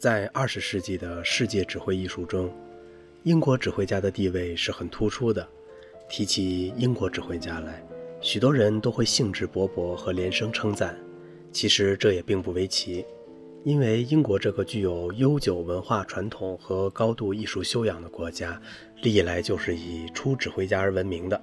[0.00, 2.50] 在二十世纪的世界指挥艺术中，
[3.24, 5.46] 英国指挥家的地位是很突出的。
[6.08, 7.86] 提起英国指挥家来，
[8.18, 10.98] 许多人都会兴致勃勃和连声称赞。
[11.52, 13.04] 其实这也并不为奇，
[13.62, 18.58] 因为英国这个具有悠久文化传统和高度艺术修养的国家，
[19.02, 21.38] 历来就是以出指挥家而闻名的。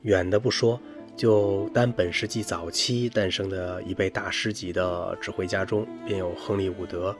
[0.00, 0.80] 远的不说。
[1.14, 7.14] 就单本世纪早期诞生的一辈大师级的指挥家中，便有亨利·伍德、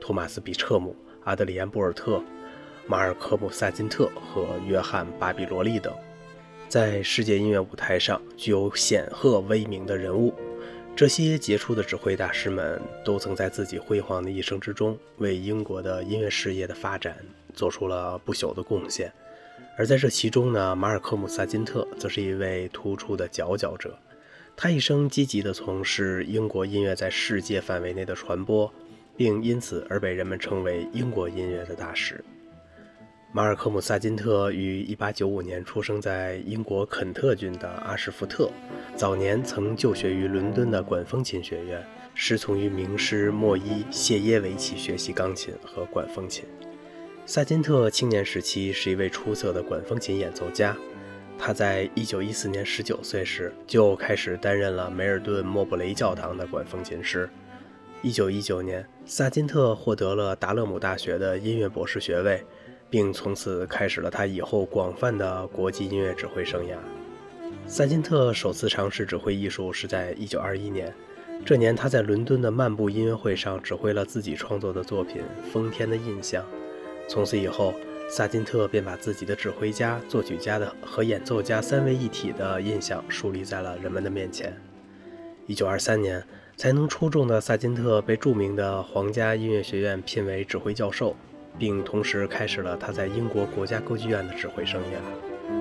[0.00, 0.94] 托马斯·比彻姆、
[1.24, 2.22] 阿德里安·博尔特、
[2.86, 5.94] 马尔科姆·萨金特和约翰·巴比罗利等，
[6.68, 10.34] 在世界音乐舞台上具有显赫威名的人物。
[10.96, 17.16] 这些杰出的指挥大师们都曾在自己辉煌的一生之中，为英国的音乐事业的发展
[17.54, 19.12] 做出了不朽的贡献。
[19.76, 23.96] 而在这其中呢，马尔科姆·萨金特则是一位突出的佼佼者。
[24.56, 28.72] 他一生积极地从事英国音乐在世界范围内的传播，
[29.18, 32.24] 并因此而被人们称为英国音乐的大使。
[33.32, 38.48] 马尔科姆·萨金特于1895年出生在英国肯特郡的阿什福特，
[38.94, 46.44] 早年曾就学于伦敦的管风琴学院，师从于名师莫伊谢耶维奇学习钢琴和管风琴。
[47.26, 50.74] 萨金特青年时期是一位出色的管风琴演奏家。
[51.36, 57.28] 他在1914年19岁时就开始担任了梅尔顿莫布雷教堂的管风琴师。
[58.04, 62.44] 1919年，萨金特获得了达勒姆大学的音乐博士学位，
[62.88, 66.76] 并从此开始了他以后广泛的国际音乐指挥生涯。
[67.66, 70.94] 萨金特首次尝试指挥艺术是在1921年，
[71.44, 76.42] 这年他在伦敦的漫步音乐会上指挥了自己创作的作品《风天的印象》。
[77.08, 77.74] 从此以后，
[78.08, 84.56] 萨金特便把自己的指挥家、作曲家的和演奏家三位一体的印象树立在了人们的面前。
[85.46, 86.22] 一九二三年，
[86.58, 91.14] 才能出众的萨金特被著名的皇家音乐学院聘为指挥教授，
[91.56, 95.54] 并同时开始了他在英国国家歌剧院的指挥生涯。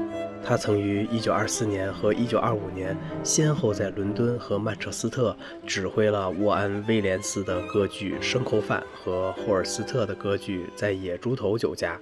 [0.43, 5.37] 他曾于1924年和1925年先后在伦敦和曼彻斯特
[5.67, 11.95] 指挥了沃安·威廉斯的歌剧《牲口饭》和霍尔斯特的歌剧《在野猪头酒家》，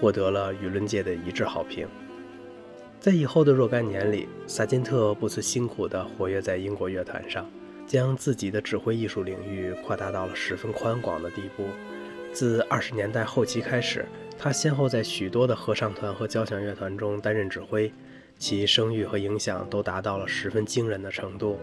[0.00, 1.88] 获得了舆论界的一致好评。
[3.00, 7.44] 在以后的若干年里，萨金特不辞辛苦地活跃在英国乐坛上，
[7.92, 11.66] 将自己的指挥艺术领域扩大到了十分宽广的地步。
[12.32, 14.06] 自20年代后期开始。
[14.38, 17.92] 他先后在许多的合唱团和交响乐团中担任指挥，
[18.38, 21.60] 其声誉和影响都达到了十分惊人的程度。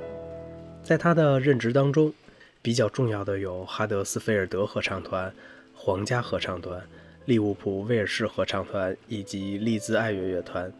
[0.83, 2.13] 在他的任职当中，
[2.61, 5.33] 比较重要的有哈德斯菲尔德合唱团、
[5.73, 6.79] 皇家合唱团、
[7.25, 10.71] 利物浦威尔士合唱团以及利兹爱乐乐团、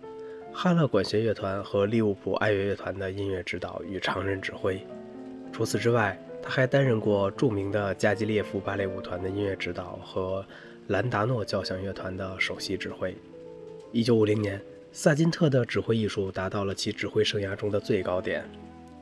[0.53, 4.79] 哈勒管弦乐团和利物浦爱乐乐团的音乐指导与常任指挥。
[5.59, 10.45] 除此之外，他还担任过著名的加基列夫芭蕾舞团的音乐指导和。
[10.87, 13.13] 兰达诺交响乐团的首席指挥。
[13.91, 14.59] 一九五零年，
[14.93, 18.49] 萨金特的指挥艺术达到了其指挥生涯中的最高点。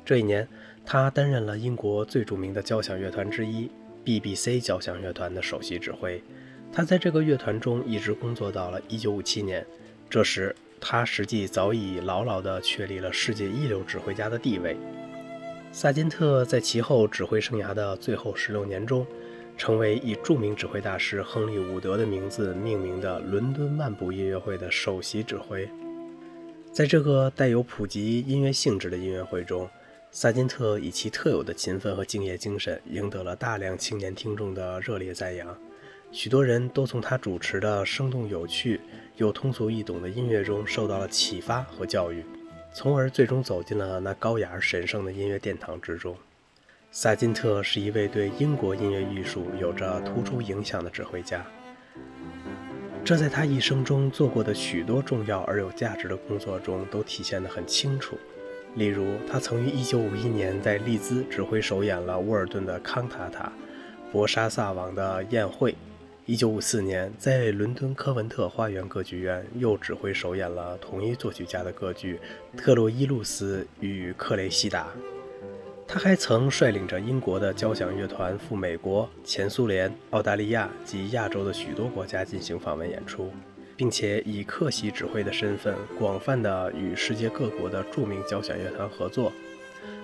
[0.03, 0.47] 这一年，
[0.83, 3.69] 他担任了英国最著名的交响乐团之一
[4.03, 6.21] BBC 交响乐团的首席指挥。
[6.73, 9.63] 他在这个乐团中一直工作到了一九五七年。
[10.09, 14.75] 这时，他实际早已牢牢地确立了世界一流指挥家的地位。
[15.79, 19.05] 萨金特在其后指挥生涯的最后十六年中。
[19.55, 25.69] 成为以著名指挥大师亨利·伍德的名字命名的伦敦漫步音乐会的首席指挥。
[26.71, 29.69] 在这个带有普及音乐性质的音乐会中，
[30.11, 35.55] 萨金特以其特有的勤奋和敬业精神，赢得了大量青年听众的热烈赞扬。
[36.11, 38.81] 许多人都从他主持的生动有趣
[39.17, 42.23] 又通俗易懂的音乐中受到了启发和教育，
[42.77, 46.15] 从而最终走进了那高雅而神圣的音乐殿堂之中。
[46.91, 51.43] 萨金特是一位对英国音乐艺术有着突出影响的指挥家，
[53.03, 58.15] 这在他一生中做过的许多重要而有价值的工作中都体现得很清楚。
[58.75, 63.51] 例如，他曾于1951年在利兹指挥首演了沃尔顿的康塔塔
[64.11, 65.71] 《博沙萨王的宴会》
[66.27, 72.19] ；1954年在伦敦科文特花园歌剧院又指挥首演了同一作曲家的歌剧
[72.57, 74.83] 《特洛伊路斯与克雷西达》。
[75.87, 83.31] 他还曾率领着英国的交响乐团赴美国、前苏联、澳大利亚及亚洲的许多国家进行访问演出，
[83.77, 89.31] 并且以客席指挥的身份，广泛地与世界各国的著名交响乐团合作，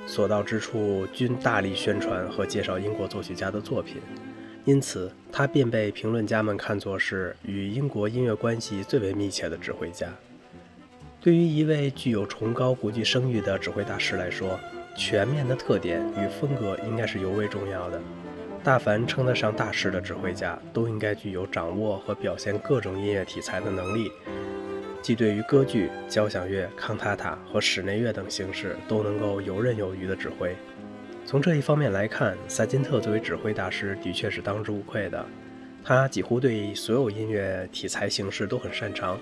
[0.08, 3.98] 所到之处均大力宣传和介绍英国作曲家的作品，
[4.64, 10.08] 因此他便被评论家们看作是与英国音乐关系最为密切的指挥家。
[11.20, 14.60] 对于一位具有崇高国际声誉的指挥大师来说，
[14.96, 18.00] 全面的特点与风格应该是尤为重要的。
[18.64, 24.12] 大凡称得上大师的指挥家，都应该具有掌握和表现各种音乐题材的能力，
[25.02, 30.56] 即对于歌剧、交响乐、康塔塔和室内乐等形式都能够游刃有余的指挥。
[31.26, 35.26] 从这一方面来看，萨金特作为指挥大师的确是当之无愧的。
[35.84, 39.20] 他几乎对所有音乐题材形式都很擅长。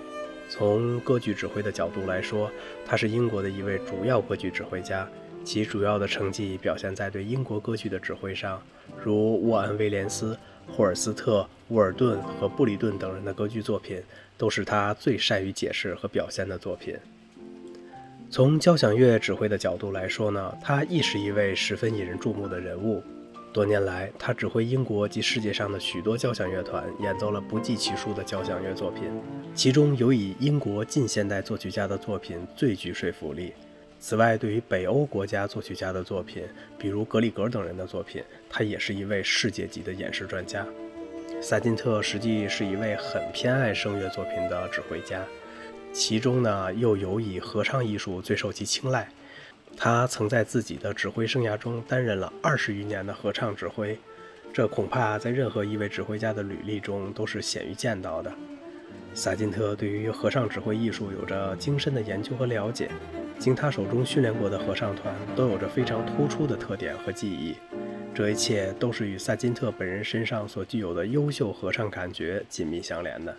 [0.48, 2.50] 从歌剧指挥的角度来说，
[2.84, 5.08] 他是英国的一位主要歌剧指挥家。
[5.44, 8.62] 其主要的成绩表现在对英国歌剧的指挥上，
[9.02, 10.38] 如沃恩·威廉斯、
[10.68, 14.00] 霍尔斯特、沃尔顿和布里顿等人的歌剧作品，
[14.36, 16.96] 都是他最善于解释和表现的作品。
[18.32, 23.02] 从交响乐指挥的角度来说呢，他亦是一位十分引人注目的人物。
[23.52, 29.02] 多年来，他指挥英国及世界上的许多交响乐团，演奏了不计其数的交响乐作品，
[29.54, 33.52] 其中有以英国近现代作曲家的作品最具说服力。
[34.00, 36.42] 此外，对于北欧国家作曲家的作品，
[36.78, 40.66] 比如格里格等人的作品，他也是一位世界级的演示专家。
[41.42, 45.22] 萨金特实际是一位很偏爱声乐作品的指挥家，
[45.92, 49.08] 其中呢又有以合唱艺术最受其青睐。
[49.76, 53.98] 他曾在自己的指挥生涯中担任了二十余年的合唱指挥，
[54.52, 58.32] 这恐怕在任何一位指挥家的履历中都是鲜于见到的。
[59.14, 62.90] 萨金特对于合唱指挥艺术有着精深的研究和了解，
[63.38, 67.56] 经他手中训练过的合唱团都有着非常突出的特点和技艺，
[68.14, 73.36] 这一切都是与萨金特本人身上所具有的优秀合唱感觉紧密相连的。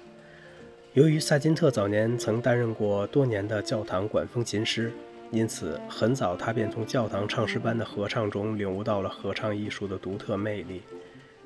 [0.94, 4.92] 由于萨金特早年曾担任过多年的教堂管风琴师，
[5.32, 10.84] 因此很早他便从教堂唱诗班的合唱中领悟到了合唱艺术的独特魅力，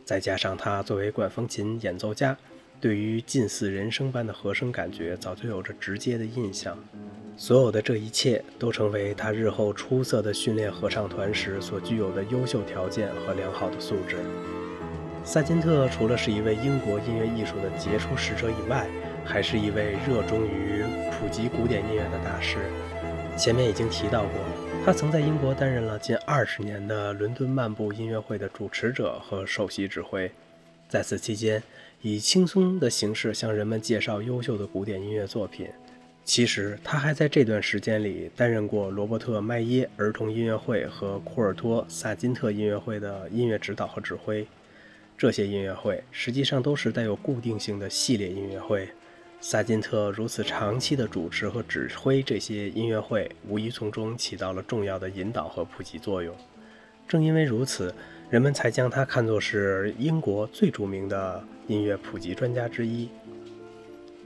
[0.04, 2.36] 再加上他作为管风琴演奏家。
[2.82, 6.78] 对于近似人声般的和声感觉，早就有着直接的印象。
[7.38, 14.18] 所有的这一切，都成为他日后出色的训练合唱团时所具有的优秀条件和良好的素质。
[15.24, 18.86] 萨金特除了是一位英国音乐艺术的杰出使者以外，
[19.28, 22.58] 还是一位热衷于普及古典音乐的大师。
[23.38, 24.32] 前面已经提到过，
[24.86, 30.32] 他曾在英国担任了近二十年的伦敦漫步音乐会的主持者和首席指挥。
[30.90, 31.62] 在此期间，
[32.02, 35.68] 以轻松的形式向人们介绍优秀的古典音乐作品。
[36.24, 44.46] 其实，他还在这段时间里担任过罗伯特·麦耶儿童音乐会和库尔托·萨金特音乐会的音乐指导和指挥。
[45.18, 48.90] 这些音乐会实际上都是带有固定性的系列音乐会。
[49.40, 56.36] 萨金特如此长期的主持和指挥这些音乐会，无疑从中起到了重要的引导和普及作用。
[57.08, 57.94] 正因为如此，
[58.30, 63.08] 人们才将他看作是英国最著名的音乐普及专家之一。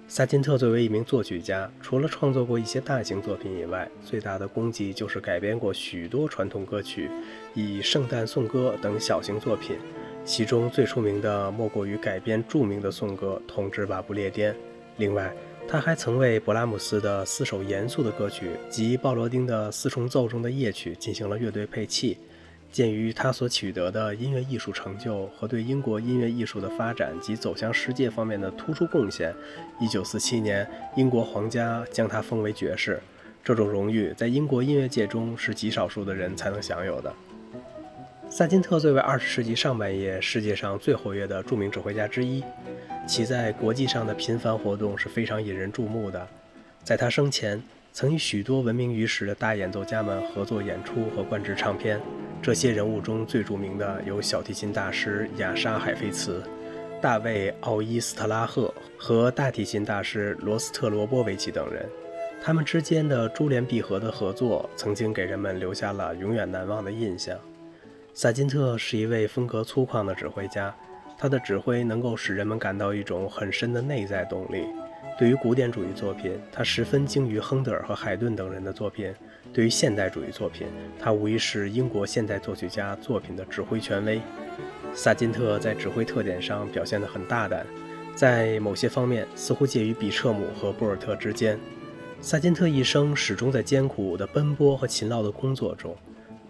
[0.08, 7.10] 萨金特作为一名作曲家，除了创作过一些大型作品以外，最大的功绩就是改编过许多传统歌曲，
[7.54, 9.78] 以《圣诞颂歌》等小型作品。
[10.26, 14.54] 其中最出名的莫过于改编著名的颂歌《统治瓦不列颠》。
[15.02, 15.34] 另外，
[15.68, 22.16] 他还曾为勃拉姆斯的四首严肃的歌曲及鲍罗丁的四重奏中的夜曲进行了乐队配器。
[22.72, 29.34] 鉴于他所取得的音乐艺术成就和对英国音乐艺术的发展及走向世界方面的突出贡献
[29.80, 33.02] ，1947年，英国皇家将他封为爵士。
[33.44, 37.12] 这种荣誉在英国音乐界中是极少数的人才能享有的。
[38.30, 42.44] 萨金特作为20世纪上半叶世界上最活跃的著名指挥家之一，
[43.12, 46.26] 其在国际上的频繁活动是非常引人注目的。
[46.82, 52.00] 在他生前，曾与许多闻名于世的大演奏家们合作演出和灌制唱片。
[52.42, 56.42] 这些人物中最著名的有小提琴大师亚沙海菲茨、
[57.02, 61.86] 大卫奥伊斯特拉赫和大提琴大师罗斯特罗波维奇等人。
[62.42, 67.38] 他们之间的珠联璧合的合作，曾经给人们留下了永远难忘的印象。
[68.14, 70.74] 萨金特是一位风格粗犷的指挥家，
[71.22, 74.66] 他的指挥能够使人们感到一种很深的内在动力。
[75.20, 79.14] 对于古典主义作品，他十分精于亨德尔和海顿等人的作品。
[79.54, 80.66] 对于现代主义作品，
[81.00, 84.20] 他无疑是英国现代作曲家作品的指挥权威。
[84.96, 87.68] 萨金特在指挥特点上表现得很大胆，
[88.16, 91.60] 在某些方面似乎介于比彻姆和博尔特之间。
[92.20, 95.96] 萨金特一生始终在艰苦的奔波和勤劳的工作中，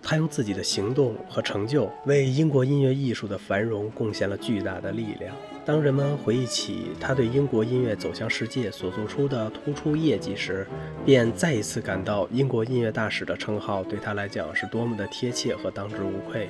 [0.03, 5.36] 他用自己的行动和成就为英国音乐艺术的繁荣贡献了巨大的力量。
[5.63, 10.65] 当人们回忆起他对英国音乐走向世界所做出的突出业绩时，
[11.05, 16.50] 便再一次感到英国音乐大使的称号对他来讲是多么的贴切和当之无愧。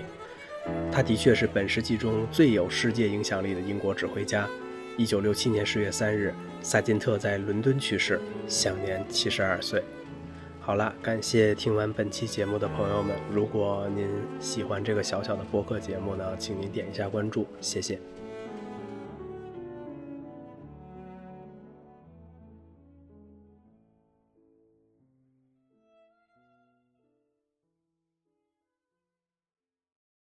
[0.91, 4.47] 他的确是本世纪中最有世界影响力的英国指挥家。
[4.97, 9.83] 一九六七年十月三日，萨金特在伦敦去世，享年七十二岁。
[10.63, 13.17] 好了，感谢听完本期节目的朋友们。
[13.31, 14.07] 如果您
[14.39, 17.99] 喜欢这个小小的播客节目呢，请您点一下关注，谢谢。